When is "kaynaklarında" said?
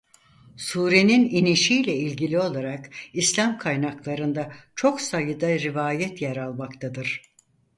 3.57-4.51